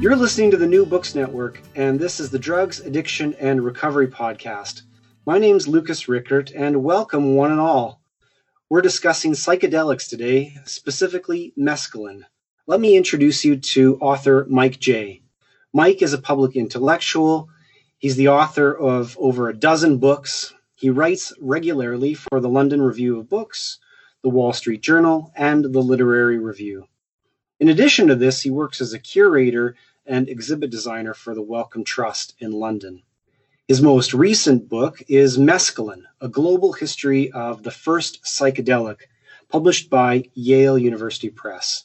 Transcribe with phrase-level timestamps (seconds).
[0.00, 4.08] You're listening to the New Books Network, and this is the Drugs, Addiction, and Recovery
[4.08, 4.80] Podcast.
[5.26, 8.00] My name's Lucas Richert, and welcome one and all.
[8.70, 12.22] We're discussing psychedelics today, specifically mescaline.
[12.66, 15.20] Let me introduce you to author Mike Jay
[15.74, 17.50] Mike is a public intellectual.
[17.98, 20.54] He's the author of over a dozen books.
[20.76, 23.78] He writes regularly for the London Review of Books,
[24.22, 26.86] the Wall Street Journal, and the Literary Review.
[27.60, 29.76] In addition to this, he works as a curator
[30.10, 33.02] and exhibit designer for the Wellcome Trust in London.
[33.68, 39.02] His most recent book is Mescaline, a global history of the first psychedelic,
[39.48, 41.84] published by Yale University Press.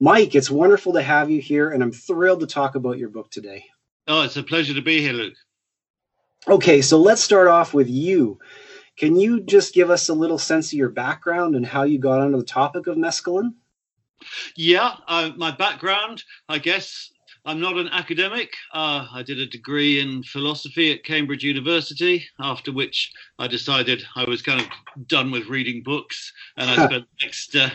[0.00, 3.30] Mike, it's wonderful to have you here, and I'm thrilled to talk about your book
[3.30, 3.66] today.
[4.06, 5.34] Oh, it's a pleasure to be here, Luke.
[6.48, 8.38] Okay, so let's start off with you.
[8.96, 12.20] Can you just give us a little sense of your background and how you got
[12.20, 13.52] onto the topic of mescaline?
[14.56, 17.12] Yeah, uh, my background, I guess,
[17.48, 18.52] I'm not an academic.
[18.74, 24.24] Uh, I did a degree in philosophy at Cambridge University, after which I decided I
[24.24, 26.30] was kind of done with reading books.
[26.58, 27.70] And I spent the next uh,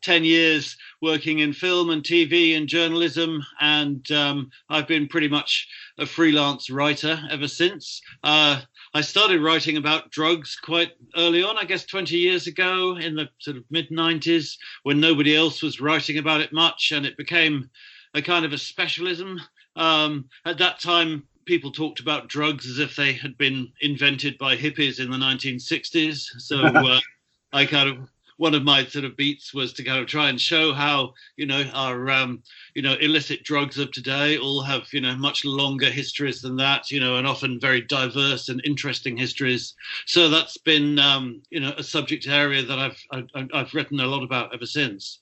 [0.00, 3.40] 10 years working in film and TV and journalism.
[3.60, 5.68] And um, I've been pretty much
[5.98, 8.02] a freelance writer ever since.
[8.24, 8.62] Uh,
[8.92, 13.28] I started writing about drugs quite early on, I guess 20 years ago in the
[13.38, 16.90] sort of mid 90s when nobody else was writing about it much.
[16.90, 17.70] And it became
[18.14, 19.40] a kind of a specialism.
[19.76, 24.56] Um, at that time, people talked about drugs as if they had been invented by
[24.56, 26.26] hippies in the 1960s.
[26.38, 27.00] So uh,
[27.52, 28.08] I kind of
[28.38, 31.46] one of my sort of beats was to kind of try and show how you
[31.46, 32.42] know our um,
[32.74, 36.90] you know illicit drugs of today all have you know much longer histories than that
[36.90, 39.74] you know and often very diverse and interesting histories
[40.06, 44.06] so that's been um, you know a subject area that I've, I've I've written a
[44.06, 45.20] lot about ever since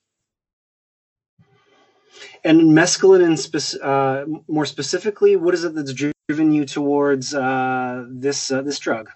[2.45, 8.05] and mescaline, and spe- uh, more specifically, what is it that's driven you towards uh,
[8.09, 9.11] this uh, this drug?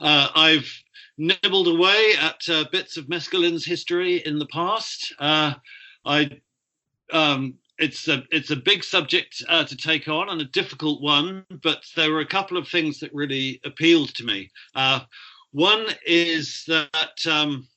[0.00, 0.70] Uh, I've
[1.18, 5.14] nibbled away at uh, bits of mescaline's history in the past.
[5.18, 5.54] Uh,
[6.04, 6.40] I
[7.12, 11.44] um, it's a it's a big subject uh, to take on and a difficult one,
[11.62, 14.50] but there were a couple of things that really appealed to me.
[14.74, 15.00] Uh,
[15.52, 17.68] one is that um,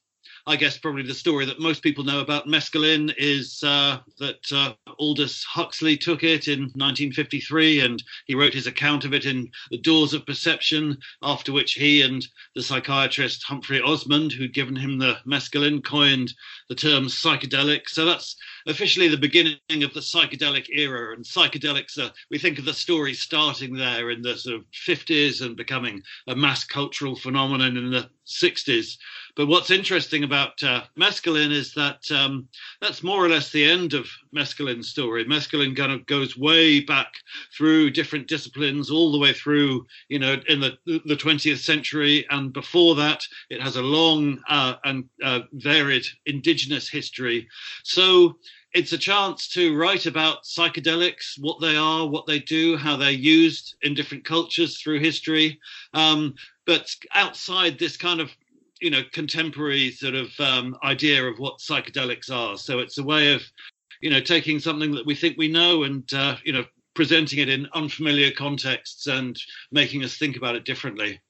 [0.47, 4.73] I guess probably the story that most people know about mescaline is uh, that uh,
[4.99, 9.79] Aldous Huxley took it in 1953 and he wrote his account of it in The
[9.79, 15.17] Doors of Perception, after which he and the psychiatrist Humphrey Osmond, who'd given him the
[15.25, 16.31] mescaline, coined
[16.69, 17.89] the term psychedelic.
[17.89, 18.35] So that's
[18.67, 21.15] officially the beginning of the psychedelic era.
[21.15, 25.43] And psychedelics, are, we think of the story starting there in the sort of 50s
[25.43, 28.97] and becoming a mass cultural phenomenon in the 60s.
[29.35, 32.47] But what's interesting about uh, mescaline is that um,
[32.81, 35.25] that's more or less the end of mescaline's story.
[35.25, 37.13] Mescaline kind of goes way back
[37.55, 42.53] through different disciplines, all the way through, you know, in the the 20th century, and
[42.53, 47.47] before that, it has a long uh, and uh, varied indigenous history.
[47.83, 48.37] So
[48.73, 53.09] it's a chance to write about psychedelics, what they are, what they do, how they're
[53.09, 55.59] used in different cultures through history.
[55.93, 58.31] Um, but outside this kind of
[58.81, 62.57] you know contemporary sort of um, idea of what psychedelics are.
[62.57, 63.41] So it's a way of
[64.01, 67.49] you know taking something that we think we know and uh, you know presenting it
[67.49, 69.37] in unfamiliar contexts and
[69.71, 71.21] making us think about it differently.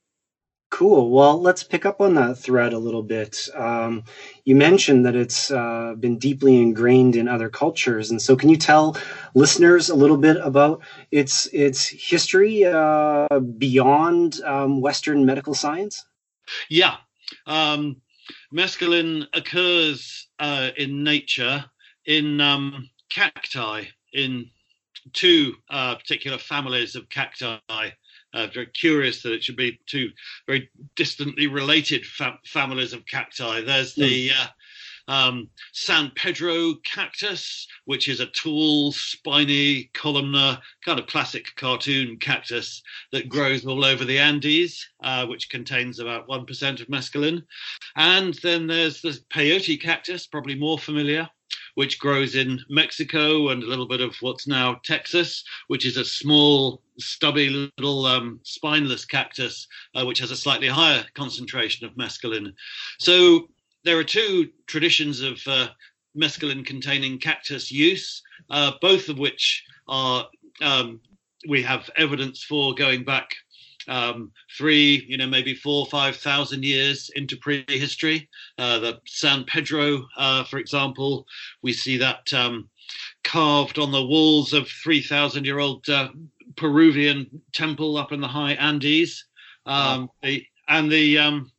[0.71, 1.09] Cool.
[1.09, 3.47] Well, let's pick up on that thread a little bit.
[3.55, 4.03] Um,
[4.43, 8.57] you mentioned that it's uh, been deeply ingrained in other cultures, and so can you
[8.57, 8.97] tell
[9.35, 16.05] listeners a little bit about its its history uh, beyond um, Western medical science?
[16.69, 16.97] Yeah,
[17.45, 18.01] um,
[18.53, 21.63] mescaline occurs uh, in nature
[22.05, 24.49] in um, cacti, in
[25.13, 27.59] two uh, particular families of cacti.
[27.69, 30.09] Uh, very curious that it should be two
[30.45, 33.61] very distantly related fa- families of cacti.
[33.61, 34.47] There's the uh,
[35.07, 42.81] um, San Pedro cactus, which is a tall, spiny, columnar, kind of classic cartoon cactus
[43.11, 47.43] that grows all over the Andes, uh, which contains about 1% of mescaline.
[47.95, 51.29] And then there's the peyote cactus, probably more familiar,
[51.75, 56.05] which grows in Mexico and a little bit of what's now Texas, which is a
[56.05, 62.53] small, stubby little um, spineless cactus, uh, which has a slightly higher concentration of mescaline.
[62.99, 63.49] So
[63.83, 65.67] there are two traditions of uh,
[66.17, 70.27] mescaline containing cactus use, uh, both of which are
[70.61, 71.01] um,
[71.47, 73.35] we have evidence for going back
[73.87, 78.29] um, three, you know, maybe four, five thousand years into prehistory.
[78.57, 81.25] Uh, the San Pedro, uh, for example,
[81.61, 82.69] we see that um,
[83.23, 86.09] carved on the walls of 3,000 year old uh,
[86.55, 89.25] Peruvian temple up in the high Andes.
[89.65, 91.51] Um, the, and the um,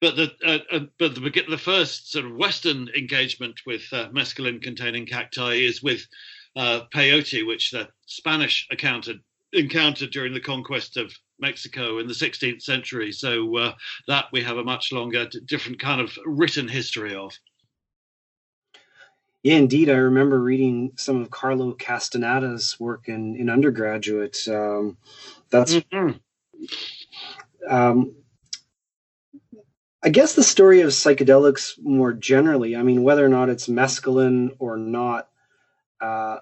[0.00, 4.60] but the uh, uh, but the the first sort of Western engagement with uh, mescaline
[4.62, 6.06] containing cacti is with
[6.56, 9.20] uh, peyote, which the Spanish encountered
[9.52, 13.12] encountered during the conquest of Mexico in the 16th century.
[13.12, 13.72] So uh,
[14.08, 17.32] that we have a much longer, different kind of written history of.
[19.42, 19.90] Yeah, indeed.
[19.90, 24.38] I remember reading some of Carlos Castaneda's work in, in undergraduate.
[24.48, 24.96] Um,
[25.50, 26.16] that's mm-hmm.
[27.68, 28.14] um,
[30.02, 34.50] I guess the story of psychedelics more generally, I mean, whether or not it's mescaline
[34.58, 35.28] or not,
[35.98, 36.38] uh,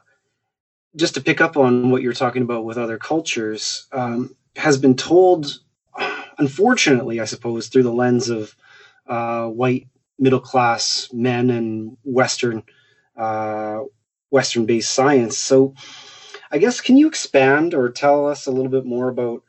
[0.96, 4.96] just to pick up on what you're talking about with other cultures, um, has been
[4.96, 5.60] told,
[6.38, 8.54] unfortunately, I suppose, through the lens of
[9.06, 9.88] uh, white
[10.18, 12.62] middle class men and Western
[13.16, 13.80] uh,
[14.30, 15.36] Western based science.
[15.36, 15.74] So,
[16.50, 19.42] I guess can you expand or tell us a little bit more about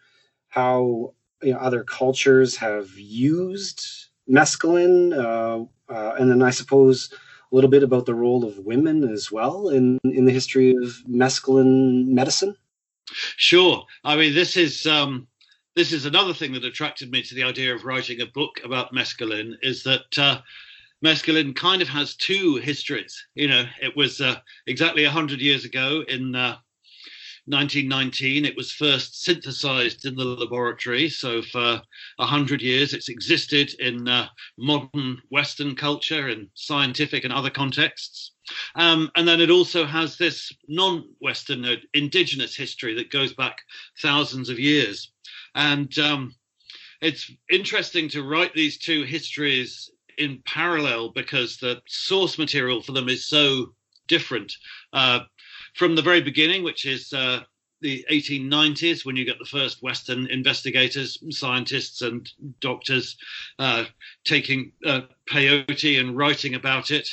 [0.50, 3.86] how you know, other cultures have used
[4.30, 7.10] mescaline, uh, uh, and then I suppose
[7.52, 11.04] a little bit about the role of women as well in in the history of
[11.08, 12.56] mescaline medicine.
[13.12, 13.86] Sure.
[14.04, 15.28] I mean, this is um,
[15.76, 18.94] this is another thing that attracted me to the idea of writing a book about
[18.94, 19.54] mescaline.
[19.62, 20.42] Is that uh,
[21.04, 23.26] mescaline kind of has two histories.
[23.36, 24.36] You know, it was uh,
[24.68, 26.58] exactly hundred years ago in uh,
[27.46, 31.10] 1919, it was first synthesized in the laboratory.
[31.10, 31.82] So for
[32.16, 38.32] 100 years, it's existed in uh, modern Western culture and scientific and other contexts.
[38.76, 43.58] Um, and then it also has this non Western, uh, indigenous history that goes back
[44.02, 45.12] thousands of years.
[45.56, 46.36] And um,
[47.02, 53.10] it's interesting to write these two histories in parallel because the source material for them
[53.10, 53.74] is so
[54.08, 54.54] different.
[54.92, 55.22] Uh,
[55.76, 57.42] from the very beginning, which is uh,
[57.82, 62.32] the 1890s, when you get the first Western investigators, scientists, and
[62.62, 63.18] doctors
[63.60, 63.84] uh,
[64.24, 67.08] taking uh, peyote and writing about it,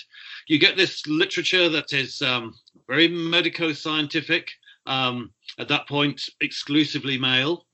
[0.47, 2.55] you get this literature that is um,
[2.87, 4.51] very medico scientific,
[4.87, 7.67] um, at that point, exclusively male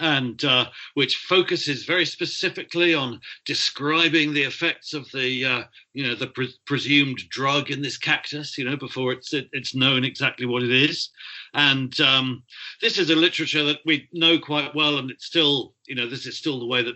[0.00, 6.14] and uh, which focuses very specifically on describing the effects of the uh, you know
[6.14, 10.46] the pre- presumed drug in this cactus you know before it's it, it's known exactly
[10.46, 11.10] what it is.
[11.54, 12.42] And um,
[12.80, 16.26] this is a literature that we know quite well and it's still you know this
[16.26, 16.94] is still the way that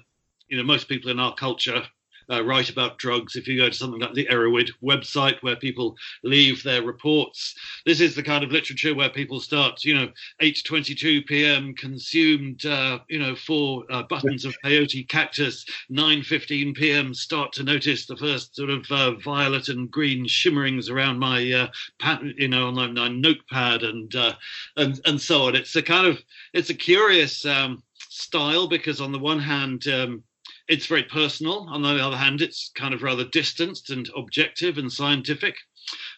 [0.48, 1.82] you know most people in our culture
[2.30, 3.36] uh, write about drugs.
[3.36, 7.54] If you go to something like the Erowid website where people leave their reports,
[7.86, 10.08] this is the kind of literature where people start, you know,
[10.40, 11.74] 8:22 p.m.
[11.74, 15.64] consumed, uh, you know, four uh, buttons of peyote cactus.
[15.90, 17.14] 9:15 p.m.
[17.14, 22.18] start to notice the first sort of uh, violet and green shimmerings around my, uh,
[22.36, 24.34] you know, on my, my notepad and uh,
[24.76, 25.56] and and so on.
[25.56, 27.44] It's a kind of it's a curious.
[27.44, 30.22] Um, style because on the one hand um,
[30.68, 31.66] it's very personal.
[31.70, 35.56] On the other hand, it's kind of rather distanced and objective and scientific.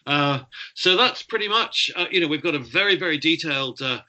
[0.05, 0.41] Uh,
[0.75, 4.01] so that's pretty much, uh, you know, we've got a very, very detailed uh,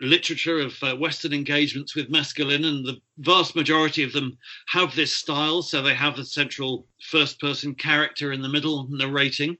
[0.00, 4.36] literature of uh, Western engagements with mescaline, and the vast majority of them
[4.66, 5.62] have this style.
[5.62, 9.56] So they have a central first person character in the middle narrating.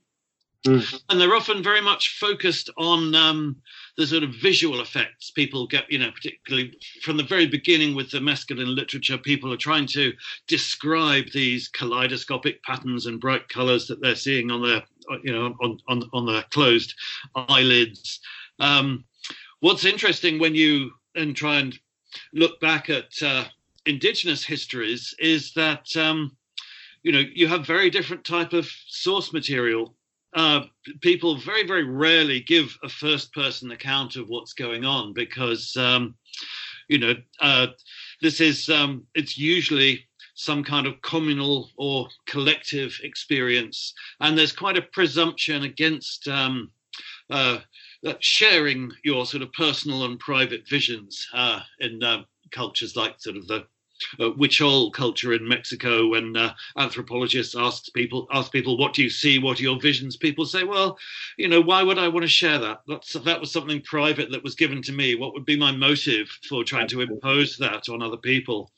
[0.67, 1.03] Mm.
[1.11, 3.57] And they're often very much focused on um,
[3.97, 8.11] the sort of visual effects people get, you know, particularly from the very beginning with
[8.11, 10.13] the mescaline literature, people are trying to
[10.49, 14.83] describe these kaleidoscopic patterns and bright colors that they're seeing on their,
[15.23, 16.95] you know, on, on, on their closed
[17.35, 18.21] eyelids.
[18.59, 19.05] Um,
[19.61, 21.79] what's interesting when you and try and
[22.33, 23.45] look back at uh,
[23.87, 26.37] indigenous histories is that um,
[27.03, 29.95] you know you have very different type of source material.
[30.35, 30.63] Uh,
[31.01, 36.15] people very very rarely give a first person account of what's going on because um,
[36.89, 37.69] you know uh,
[38.21, 44.77] this is um, it's usually some kind of communal or collective experience, and there's quite
[44.77, 46.71] a presumption against um,
[47.31, 47.59] uh,
[48.19, 53.47] sharing your sort of personal and private visions uh, in uh, cultures like sort of
[53.47, 53.65] the
[54.19, 59.11] uh, Huichol culture in Mexico, when uh, anthropologists ask people ask people, "What do you
[59.11, 59.39] see?
[59.39, 60.99] What are your visions?" People say, "Well,
[61.37, 62.83] you know, why would I want to share that?
[62.87, 65.15] That's that was something private that was given to me.
[65.15, 68.73] What would be my motive for trying to impose that on other people?"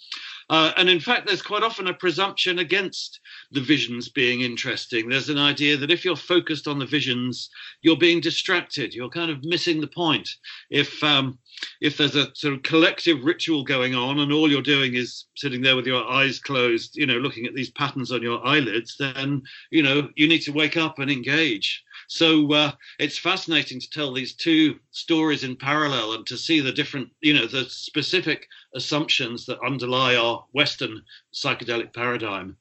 [0.48, 5.08] Uh, and in fact, there's quite often a presumption against the visions being interesting.
[5.08, 7.50] There's an idea that if you're focused on the visions,
[7.82, 8.94] you're being distracted.
[8.94, 10.28] You're kind of missing the point.
[10.70, 11.38] If um,
[11.80, 15.62] if there's a sort of collective ritual going on and all you're doing is sitting
[15.62, 19.42] there with your eyes closed, you know, looking at these patterns on your eyelids, then
[19.70, 21.82] you know you need to wake up and engage.
[22.08, 26.72] So uh, it's fascinating to tell these two stories in parallel and to see the
[26.72, 31.02] different, you know, the specific assumptions that underlie our Western
[31.34, 32.56] psychedelic paradigm.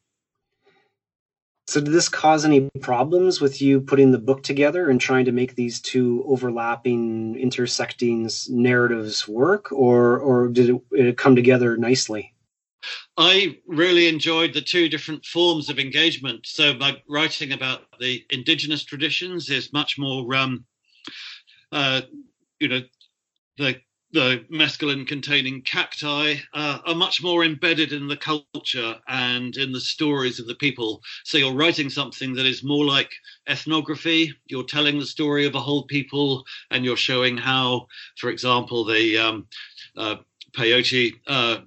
[1.68, 5.32] So, did this cause any problems with you putting the book together and trying to
[5.32, 12.35] make these two overlapping, intersecting narratives work, or or did it, it come together nicely?
[13.18, 16.46] I really enjoyed the two different forms of engagement.
[16.46, 20.66] So, my writing about the indigenous traditions is much more, um,
[21.72, 22.02] uh,
[22.60, 22.82] you know,
[23.58, 23.76] the
[24.16, 29.82] the mescaline containing cacti uh, are much more embedded in the culture and in the
[29.82, 31.02] stories of the people.
[31.26, 33.12] So you're writing something that is more like
[33.50, 34.34] ethnography.
[34.46, 37.88] You're telling the story of a whole people, and you're showing how,
[38.18, 39.48] for example, the um,
[39.98, 40.16] uh,
[40.54, 41.58] peyote uh,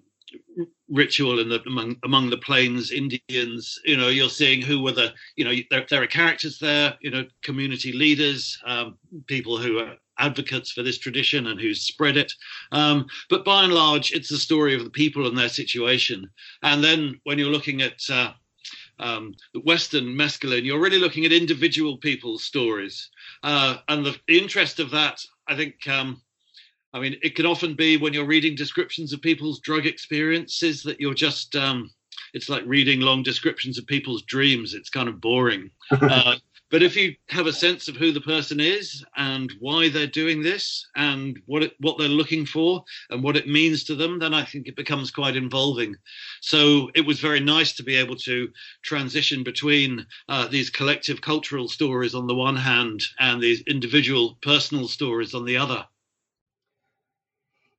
[0.88, 3.78] ritual the among among the plains Indians.
[3.85, 6.97] You know, you're seeing who were the you know there, there are characters there.
[7.00, 12.16] You know, community leaders, um, people who are advocates for this tradition and who spread
[12.16, 12.33] it.
[12.73, 16.28] Um, but by and large, it's the story of the people and their situation.
[16.62, 18.33] And then when you're looking at uh,
[18.99, 23.11] um, Western mescaline, you're really looking at individual people's stories.
[23.42, 26.21] Uh, and the, the, interest of that, I think, um,
[26.95, 31.00] I mean, it can often be when you're reading descriptions of people's drug experiences that
[31.00, 31.90] you're just, um,
[32.33, 34.75] it's like reading long descriptions of people's dreams.
[34.75, 35.71] It's kind of boring.
[35.90, 36.37] Uh,
[36.71, 40.42] but if you have a sense of who the person is and why they're doing
[40.42, 44.35] this and what it, what they're looking for and what it means to them, then
[44.35, 45.97] I think it becomes quite involving.
[46.42, 48.50] So it was very nice to be able to
[48.83, 54.88] transition between uh, these collective cultural stories on the one hand and these individual personal
[54.88, 55.87] stories on the other.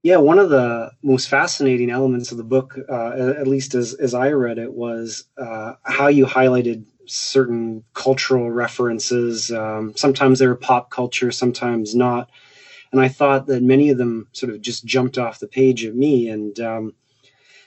[0.01, 4.13] Yeah, one of the most fascinating elements of the book, uh, at least as, as
[4.13, 9.51] I read it, was uh, how you highlighted certain cultural references.
[9.51, 12.29] Um, sometimes they were pop culture, sometimes not.
[12.94, 15.96] And I thought that many of them sort of just jumped off the page at
[15.96, 16.29] me.
[16.29, 16.94] And um,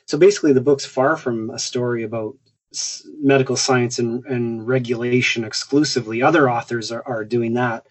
[0.06, 2.34] so basically, the book's far from a story about
[3.20, 6.22] medical science and, and regulation exclusively.
[6.22, 7.86] Other authors are, are doing that.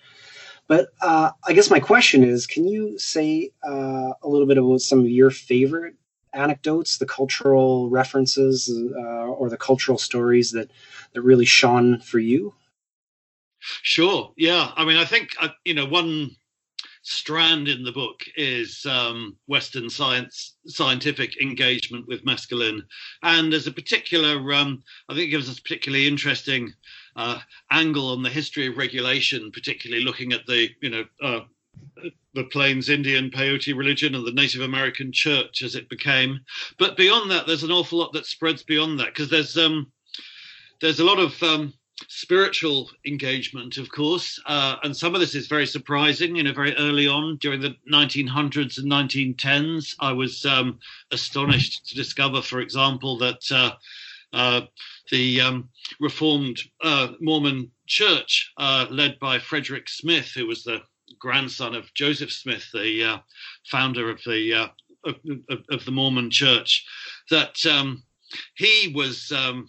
[0.72, 4.80] But uh, I guess my question is can you say uh, a little bit about
[4.80, 5.96] some of your favorite
[6.32, 10.72] anecdotes, the cultural references, uh, or the cultural stories that,
[11.14, 12.54] that really shone for you?
[13.60, 14.32] Sure.
[14.38, 14.72] Yeah.
[14.78, 16.38] I mean, I think, uh, you know, one
[17.02, 22.80] strand in the book is um, Western science, scientific engagement with mescaline,
[23.24, 26.72] and there's a particular, um, I think, it gives us particularly interesting
[27.16, 27.40] uh,
[27.72, 31.42] angle on the history of regulation, particularly looking at the you know uh,
[32.34, 36.40] the Plains Indian peyote religion and the Native American church as it became.
[36.78, 39.92] But beyond that, there's an awful lot that spreads beyond that because there's um,
[40.80, 41.74] there's a lot of um,
[42.08, 46.36] spiritual engagement, of course, uh, and some of this is very surprising.
[46.36, 50.80] You know, very early on during the 1900s and 1910s, I was um,
[51.12, 53.74] astonished to discover, for example, that uh,
[54.34, 54.62] uh,
[55.12, 55.70] the um,
[56.00, 60.82] Reformed uh, Mormon Church, uh, led by Frederick Smith, who was the
[61.20, 63.18] grandson of Joseph Smith, the uh,
[63.70, 64.72] founder of the
[65.04, 65.16] of,
[65.70, 66.86] of, the Mormon Church,
[67.30, 68.04] that um,
[68.56, 69.68] he was um,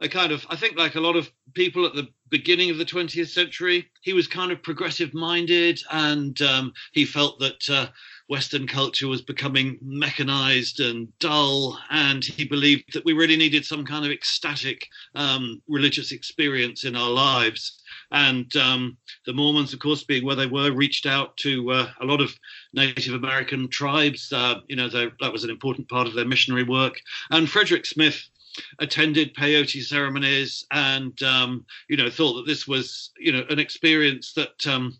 [0.00, 2.84] a kind of, I think, like a lot of people at the beginning of the
[2.84, 7.86] 20th century, he was kind of progressive minded, and um, he felt that uh,
[8.32, 13.84] Western culture was becoming mechanized and dull, and he believed that we really needed some
[13.84, 17.82] kind of ecstatic um, religious experience in our lives.
[18.10, 18.96] And um,
[19.26, 22.34] the Mormons, of course, being where they were, reached out to uh, a lot of
[22.72, 24.32] Native American tribes.
[24.32, 27.02] Uh, you know, that was an important part of their missionary work.
[27.30, 28.18] And Frederick Smith
[28.78, 34.32] attended peyote ceremonies and um, you know thought that this was you know an experience
[34.34, 34.94] that um,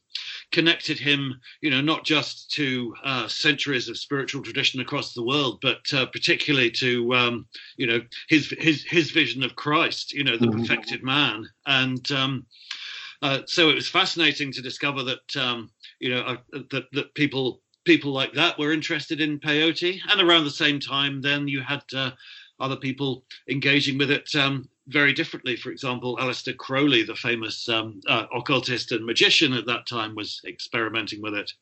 [0.52, 5.58] connected him you know not just to uh, centuries of spiritual tradition across the world
[5.62, 10.36] but uh, particularly to um, you know his his his vision of Christ you know
[10.36, 10.60] the mm-hmm.
[10.60, 12.46] perfected man and um,
[13.22, 16.36] uh, so it was fascinating to discover that um, you know uh,
[16.70, 21.20] that that people people like that were interested in peyote and around the same time
[21.22, 22.10] then you had uh,
[22.60, 25.56] other people engaging with it um, very differently.
[25.56, 30.40] For example, Aleister Crowley, the famous um, uh, occultist and magician at that time, was
[30.46, 31.52] experimenting with it.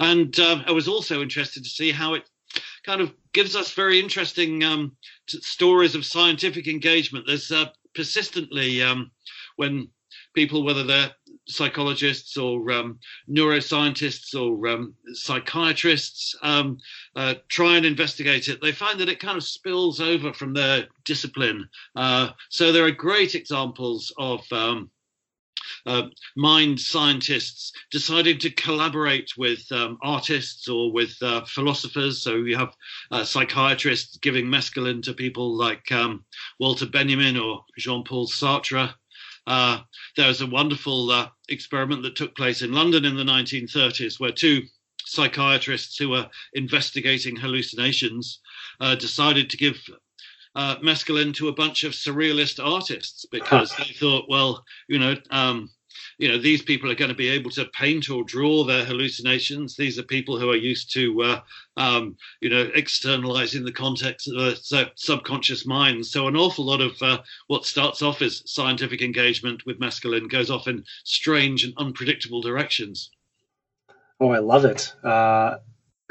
[0.00, 2.28] And uh, I was also interested to see how it
[2.84, 7.26] kind of gives us very interesting um, t- stories of scientific engagement.
[7.26, 9.10] There's uh, persistently, um,
[9.56, 9.88] when
[10.34, 11.12] people, whether they're
[11.46, 12.98] psychologists or um,
[13.28, 16.78] neuroscientists or um, psychiatrists um,
[17.16, 20.86] uh, try and investigate it, they find that it kind of spills over from their
[21.04, 21.68] discipline.
[21.96, 24.40] Uh, so there are great examples of.
[24.52, 24.90] Um,
[25.86, 32.22] uh, mind scientists deciding to collaborate with um, artists or with uh, philosophers.
[32.22, 32.74] So you have
[33.10, 36.24] uh, psychiatrists giving mescaline to people like um,
[36.58, 38.94] Walter Benjamin or Jean Paul Sartre.
[39.46, 39.80] Uh,
[40.16, 44.32] there was a wonderful uh, experiment that took place in London in the 1930s where
[44.32, 44.62] two
[45.04, 48.40] psychiatrists who were investigating hallucinations
[48.80, 49.78] uh, decided to give
[50.56, 55.68] uh, mescaline to a bunch of surrealist artists because they thought, well, you know, um,
[56.18, 59.76] you know these people are going to be able to paint or draw their hallucinations.
[59.76, 61.40] These are people who are used to uh,
[61.76, 66.06] um, you know externalizing the context of the subconscious mind.
[66.06, 70.50] So an awful lot of uh, what starts off as scientific engagement with mescaline goes
[70.50, 73.10] off in strange and unpredictable directions.
[74.20, 74.92] Oh i love it.
[75.02, 75.56] Uh,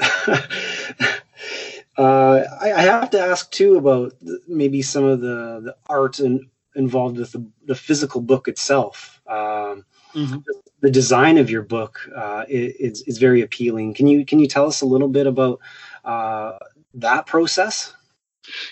[1.96, 4.12] uh I, I, have to ask too about
[4.48, 9.20] maybe some of the, the art and involved with the, the physical book itself.
[9.26, 10.38] Um, mm-hmm.
[10.80, 13.94] The design of your book uh, is, is very appealing.
[13.94, 15.60] Can you can you tell us a little bit about
[16.04, 16.58] uh,
[16.94, 17.94] that process?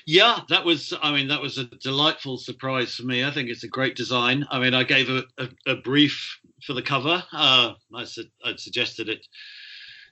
[0.05, 0.93] Yeah, that was.
[1.03, 3.25] I mean, that was a delightful surprise for me.
[3.25, 4.47] I think it's a great design.
[4.51, 7.25] I mean, I gave a, a, a brief for the cover.
[7.33, 9.27] Uh, I said I'd suggested it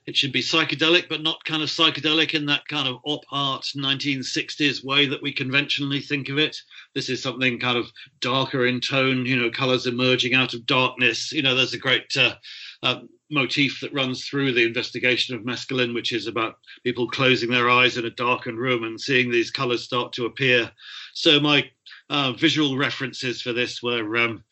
[0.07, 3.63] it should be psychedelic, but not kind of psychedelic in that kind of op art
[3.75, 6.57] 1960s way that we conventionally think of it.
[6.95, 11.31] This is something kind of darker in tone, you know, colors emerging out of darkness.
[11.31, 12.33] You know, there's a great uh,
[12.81, 17.69] uh, motif that runs through the investigation of mescaline, which is about people closing their
[17.69, 20.71] eyes in a darkened room and seeing these colors start to appear.
[21.13, 21.69] So my
[22.09, 24.43] uh, visual references for this were um,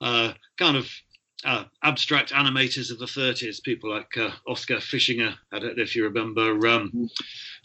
[0.00, 0.88] uh, kind of
[1.44, 5.34] uh, abstract animators of the 30s, people like uh, Oskar Fischinger.
[5.50, 7.10] I don't know if you remember um,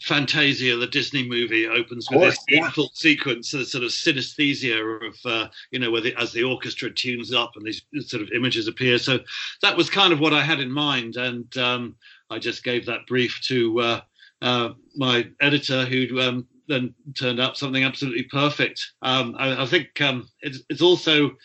[0.02, 5.48] Fantasia, the Disney movie, opens with this beautiful sequence, a sort of synesthesia of, uh,
[5.70, 8.98] you know, where the, as the orchestra tunes up and these sort of images appear.
[8.98, 9.20] So
[9.62, 11.16] that was kind of what I had in mind.
[11.16, 11.96] And um,
[12.30, 14.00] I just gave that brief to uh,
[14.42, 18.92] uh, my editor, who um, then turned out something absolutely perfect.
[19.02, 21.36] Um, I, I, think um, it's, it's also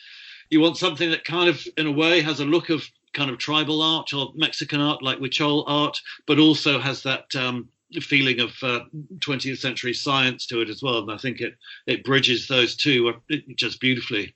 [0.54, 3.38] you want something that kind of, in a way, has a look of kind of
[3.38, 7.68] tribal art or Mexican art, like Huichol art, but also has that um,
[8.02, 8.82] feeling of uh,
[9.20, 11.00] 20th century science to it as well.
[11.00, 11.56] And I think it
[11.88, 14.34] it bridges those two uh, just beautifully.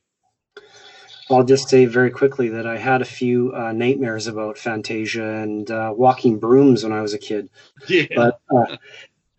[1.30, 5.70] I'll just say very quickly that I had a few uh, nightmares about Fantasia and
[5.70, 7.50] uh, walking brooms when I was a kid.
[7.88, 8.06] Yeah.
[8.16, 8.78] But uh,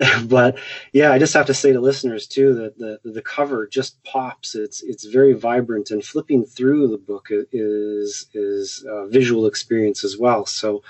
[0.27, 0.59] but
[0.93, 4.55] yeah, I just have to say to listeners too that the the cover just pops.
[4.55, 10.17] It's it's very vibrant, and flipping through the book is is a visual experience as
[10.17, 10.47] well.
[10.47, 10.83] So,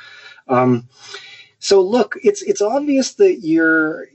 [0.49, 0.89] um,
[1.59, 4.09] so look, it's it's obvious that you're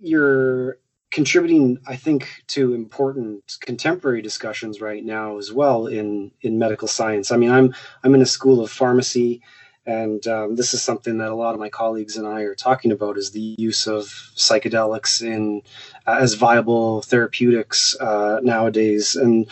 [0.00, 0.78] you're
[1.10, 7.32] contributing, I think, to important contemporary discussions right now as well in in medical science.
[7.32, 9.40] I mean, I'm I'm in a school of pharmacy
[9.86, 12.90] and um, this is something that a lot of my colleagues and I are talking
[12.90, 14.04] about is the use of
[14.36, 15.62] psychedelics in
[16.06, 19.14] uh, as viable therapeutics uh, nowadays.
[19.14, 19.46] And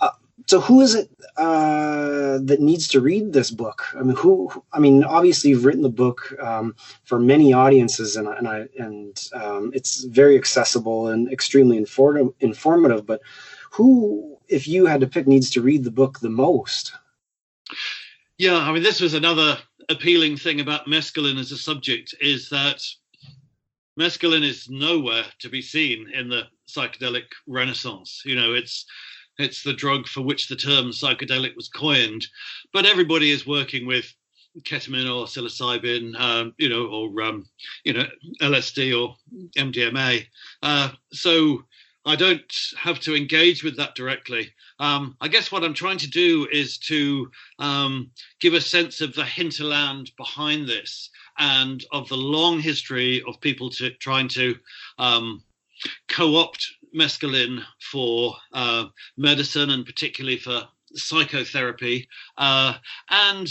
[0.00, 0.10] uh,
[0.46, 3.84] so, who is it uh, that needs to read this book?
[3.94, 4.50] I mean, who?
[4.72, 9.22] I mean, obviously, you've written the book um, for many audiences, and and I and
[9.34, 12.32] um, it's very accessible and extremely informative.
[12.40, 13.20] Informative, but
[13.72, 16.94] who, if you had to pick, needs to read the book the most?
[18.38, 22.82] Yeah, I mean, this was another appealing thing about mescaline as a subject is that
[23.98, 28.22] mescaline is nowhere to be seen in the psychedelic renaissance.
[28.24, 28.86] You know, it's
[29.38, 32.26] it's the drug for which the term psychedelic was coined,
[32.72, 34.12] but everybody is working with
[34.62, 37.44] ketamine or psilocybin, um, you know, or um,
[37.84, 38.06] you know,
[38.40, 39.16] LSD or
[39.56, 40.26] MDMA.
[40.62, 41.64] Uh, so
[42.06, 44.52] I don't have to engage with that directly.
[44.78, 49.12] Um, I guess what I'm trying to do is to um, give a sense of
[49.14, 54.56] the hinterland behind this and of the long history of people to, trying to
[54.98, 55.42] um,
[56.08, 60.62] co-opt mescaline for uh, medicine and particularly for
[60.94, 62.74] psychotherapy uh,
[63.10, 63.48] and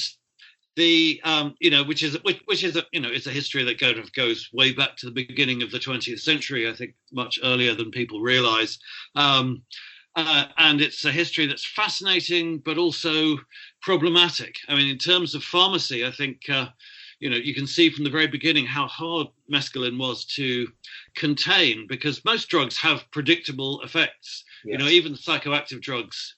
[0.76, 3.64] the um, you know which is which, which is a you know it's a history
[3.64, 6.94] that kind of goes way back to the beginning of the 20th century i think
[7.12, 8.78] much earlier than people realize.
[9.16, 9.64] Um,
[10.18, 13.38] uh, and it's a history that's fascinating but also
[13.82, 14.56] problematic.
[14.70, 16.68] I mean in terms of pharmacy i think uh,
[17.20, 20.68] you know you can see from the very beginning how hard mescaline was to
[21.16, 24.44] contain because most drugs have predictable effects.
[24.66, 24.74] Yes.
[24.74, 26.36] you know even psychoactive drugs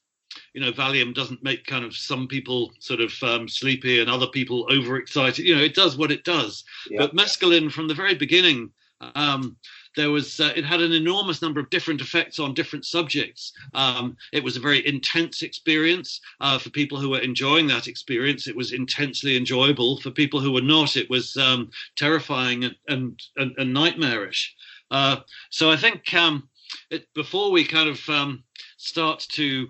[0.54, 4.28] you know valium doesn't make kind of some people sort of um, sleepy and other
[4.28, 5.46] people overexcited.
[5.46, 6.64] You know it does what it does.
[6.90, 7.00] Yeah.
[7.00, 8.72] but mescaline from the very beginning
[9.16, 9.58] um,
[9.96, 13.54] there was uh, it had an enormous number of different effects on different subjects.
[13.74, 18.48] Um, it was a very intense experience uh, for people who were enjoying that experience.
[18.48, 20.00] It was intensely enjoyable.
[20.02, 24.56] For people who were not it was um, terrifying and, and, and, and nightmarish.
[24.90, 25.18] Uh,
[25.50, 26.48] so i think um,
[26.90, 28.44] it, before we kind of um,
[28.78, 29.68] start to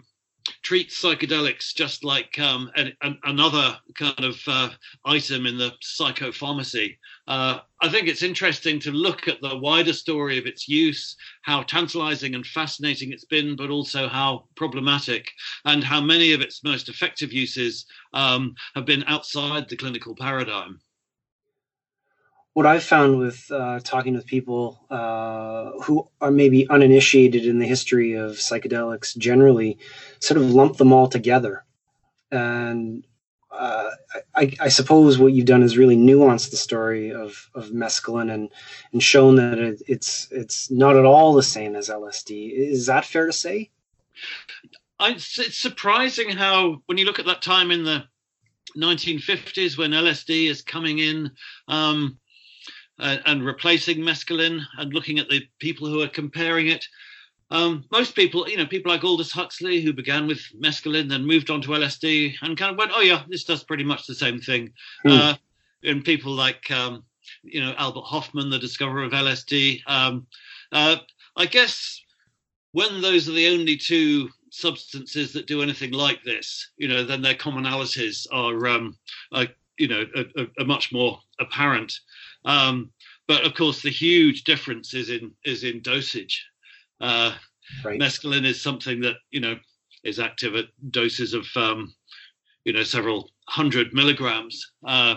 [0.67, 4.69] treat psychedelics just like um, an, an, another kind of uh,
[5.05, 6.97] item in the psychopharmacy.
[7.25, 11.63] Uh, I think it's interesting to look at the wider story of its use, how
[11.63, 15.31] tantalizing and fascinating it's been, but also how problematic,
[15.63, 20.81] and how many of its most effective uses um, have been outside the clinical paradigm
[22.57, 27.67] what I've found with uh, talking with people uh, who are maybe uninitiated in the
[27.67, 29.77] history of psychedelics generally,
[30.17, 31.63] sort of lump them all together.
[32.31, 33.05] And
[33.51, 33.91] uh,
[34.33, 38.49] I, I, suppose what you've done is really nuanced the story of, of mescaline and,
[38.91, 42.53] and shown that it, it's it's not at all the same as LSD.
[42.53, 43.69] Is that fair to say?
[44.99, 48.05] I, it's surprising how, when you look at that time in the
[48.75, 51.29] 1950s when LSD is coming in,
[51.67, 52.17] um,
[52.99, 56.85] uh, and replacing mescaline and looking at the people who are comparing it.
[57.49, 61.49] Um, most people, you know, people like Aldous Huxley, who began with mescaline, then moved
[61.49, 64.39] on to LSD, and kind of went, "Oh yeah, this does pretty much the same
[64.39, 64.73] thing."
[65.05, 65.19] Mm.
[65.19, 65.37] Uh,
[65.83, 67.03] and people like, um,
[67.43, 69.81] you know, Albert Hofmann, the discoverer of LSD.
[69.87, 70.27] Um,
[70.71, 70.97] uh,
[71.35, 72.01] I guess
[72.71, 77.21] when those are the only two substances that do anything like this, you know, then
[77.21, 78.97] their commonalities are, um,
[79.31, 81.93] are you know, are, are much more apparent.
[82.47, 82.91] Um,
[83.27, 86.43] but of course, the huge difference is in is in dosage.
[87.01, 87.35] Uh,
[87.83, 87.99] right.
[87.99, 89.57] Mescaline is something that you know
[90.03, 91.93] is active at doses of um,
[92.63, 94.71] you know several hundred milligrams.
[94.85, 95.15] Uh,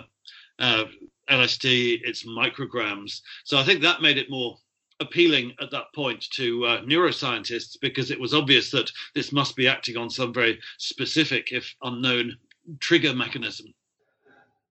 [0.59, 0.85] uh,
[1.31, 3.21] LSD, it's micrograms.
[3.45, 4.59] So I think that made it more
[4.99, 9.69] appealing at that point to uh, neuroscientists because it was obvious that this must be
[9.69, 12.37] acting on some very specific, if unknown,
[12.81, 13.73] trigger mechanism.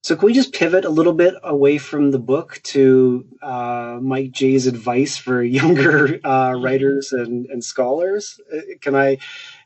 [0.02, 4.32] So can we just pivot a little bit away from the book to uh, Mike
[4.32, 8.40] Jay's advice for younger uh, writers and, and scholars?
[8.54, 9.18] Uh, can I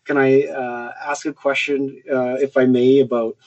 [0.05, 3.37] can I uh, ask a question, uh, if I may, about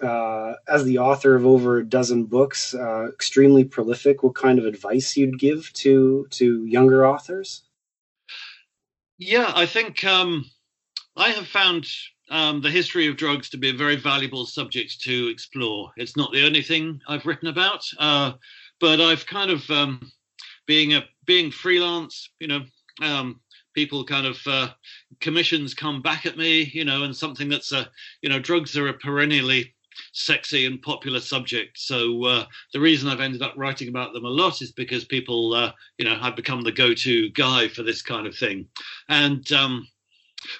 [0.00, 2.74] uh, as the author of over a dozen books,
[3.08, 7.62] extremely prolific, what kind of advice you'd give to to younger authors?
[9.18, 10.44] Yeah, I think um,
[11.16, 11.88] I have found
[12.30, 15.90] um, the history of drugs to be a very valuable subject to explore.
[15.96, 18.32] It's not the only thing I've written about, uh,
[18.80, 20.10] but I've kind of um,
[20.66, 22.64] being a being freelance, you know,
[23.02, 23.40] um,
[23.74, 24.68] people kind of uh,
[25.20, 27.88] commissions come back at me, you know, and something that's a,
[28.22, 29.74] you know, drugs are a perennially
[30.12, 31.78] sexy and popular subject.
[31.78, 35.54] So uh, the reason I've ended up writing about them a lot is because people,
[35.54, 38.66] uh, you know, have become the go-to guy for this kind of thing,
[39.08, 39.86] and um,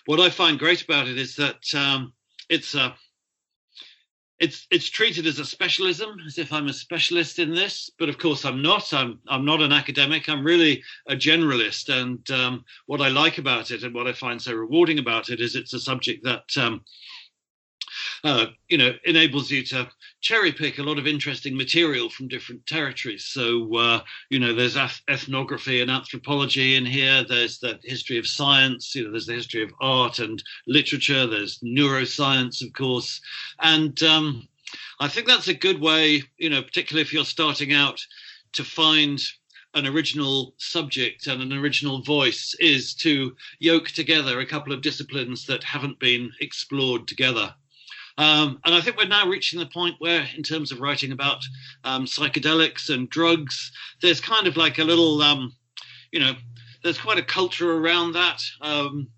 [0.06, 2.12] what I find great about it is that um,
[2.48, 2.94] it's a
[4.38, 7.90] it's it's treated as a specialism, as if I'm a specialist in this.
[7.98, 8.92] But of course, I'm not.
[8.94, 10.28] I'm I'm not an academic.
[10.28, 11.88] I'm really a generalist.
[11.88, 15.40] And um, what I like about it, and what I find so rewarding about it,
[15.40, 16.82] is it's a subject that um,
[18.24, 19.88] uh, you know, enables you to
[20.20, 23.24] cherry pick a lot of interesting material from different territories.
[23.24, 24.00] So, uh,
[24.30, 24.76] you know, there's
[25.08, 27.24] ethnography and anthropology in here.
[27.24, 28.94] There's the history of science.
[28.94, 31.26] You know, there's the history of art and literature.
[31.26, 33.20] There's neuroscience, of course,
[33.60, 34.48] and um,
[35.00, 38.04] I think that's a good way, you know, particularly if you're starting out,
[38.52, 39.20] to find
[39.74, 45.46] an original subject and an original voice is to yoke together a couple of disciplines
[45.46, 47.54] that haven't been explored together.
[48.18, 51.42] Um, and I think we're now reaching the point where, in terms of writing about
[51.84, 53.70] um, psychedelics and drugs,
[54.02, 55.54] there's kind of like a little, um,
[56.10, 56.32] you know,
[56.82, 59.08] there's quite a culture around that, um,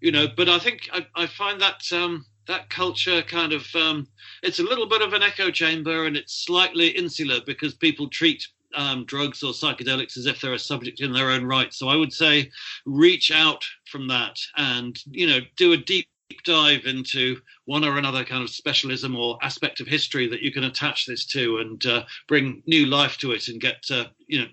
[0.00, 0.28] you know.
[0.36, 4.06] But I think I, I find that um, that culture kind of um,
[4.44, 8.46] it's a little bit of an echo chamber, and it's slightly insular because people treat
[8.76, 11.74] um, drugs or psychedelics as if they're a subject in their own right.
[11.74, 12.50] So I would say
[12.86, 16.08] reach out from that and you know do a deep
[16.42, 20.64] dive into one or another kind of specialism or aspect of history that you can
[20.64, 24.48] attach this to and uh, bring new life to it and get uh, you know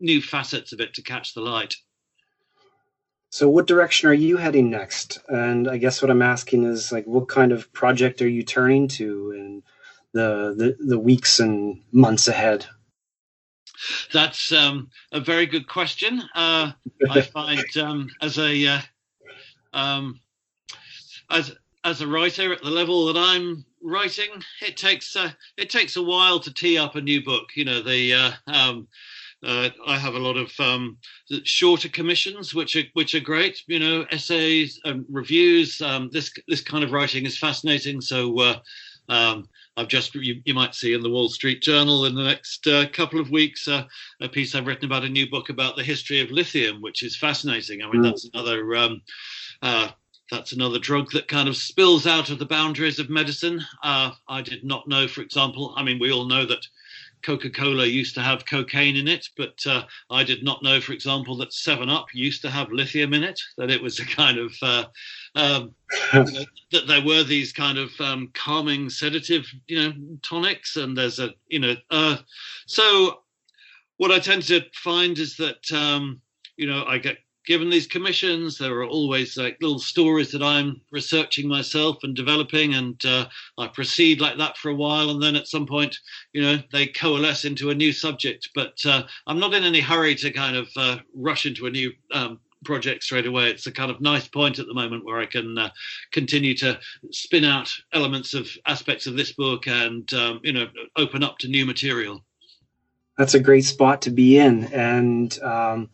[0.00, 1.74] new facets of it to catch the light.
[3.30, 5.18] So, what direction are you heading next?
[5.28, 8.88] And I guess what I'm asking is like, what kind of project are you turning
[8.88, 9.62] to in
[10.12, 12.66] the the, the weeks and months ahead?
[14.12, 16.22] That's um, a very good question.
[16.34, 16.72] Uh,
[17.10, 18.80] I find um, as a uh,
[19.72, 20.20] um,
[21.30, 24.28] as as a writer at the level that I'm writing,
[24.60, 27.50] it takes uh, it takes a while to tee up a new book.
[27.54, 28.88] You know, the uh, um,
[29.44, 30.98] uh, I have a lot of um,
[31.44, 33.62] shorter commissions, which are which are great.
[33.66, 35.80] You know, essays, and reviews.
[35.80, 38.00] Um, this this kind of writing is fascinating.
[38.00, 38.58] So uh,
[39.08, 42.66] um, I've just you, you, might see in the Wall Street Journal in the next
[42.66, 43.84] uh, couple of weeks uh,
[44.20, 47.16] a piece I've written about a new book about the history of lithium, which is
[47.16, 47.82] fascinating.
[47.82, 48.04] I mean, mm.
[48.04, 48.74] that's another.
[48.74, 49.02] Um,
[49.62, 49.88] uh,
[50.30, 53.60] that's another drug that kind of spills out of the boundaries of medicine.
[53.82, 56.66] Uh, I did not know, for example, I mean, we all know that
[57.22, 60.92] Coca Cola used to have cocaine in it, but uh, I did not know, for
[60.92, 63.40] example, that Seven Up used to have lithium in it.
[63.56, 64.84] That it was a kind of uh,
[65.34, 65.74] um,
[66.12, 70.96] you know, that there were these kind of um, calming sedative, you know, tonics, and
[70.96, 72.16] there's a, you know, uh,
[72.66, 73.22] so
[73.96, 76.20] what I tend to find is that um,
[76.56, 80.80] you know I get given these commissions, there are always like little stories that I'm
[80.90, 85.36] researching myself and developing, and uh, I proceed like that for a while, and then
[85.36, 85.96] at some point,
[86.32, 88.50] you know, they coalesce into a new subject.
[88.54, 91.92] But uh, I'm not in any hurry to kind of uh, rush into a new
[92.12, 93.48] um, project straight away.
[93.48, 95.70] It's a kind of nice point at the moment where I can uh,
[96.10, 96.78] continue to
[97.12, 101.48] spin out elements of aspects of this book and um, you know open up to
[101.48, 102.24] new material.
[103.16, 105.38] That's a great spot to be in, and.
[105.42, 105.90] Um,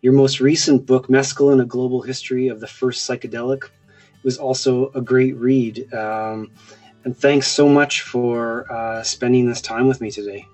[0.00, 3.64] your most recent book, Mescaline, A Global History of the First Psychedelic,
[4.22, 5.92] was also a great read.
[5.92, 6.50] Um,
[7.04, 10.46] and thanks so much for uh, spending this time with me today.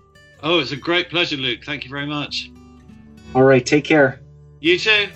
[0.43, 1.65] Oh, it's a great pleasure, Luke.
[1.65, 2.51] Thank you very much.
[3.35, 4.21] All right, take care.
[4.61, 5.09] You too.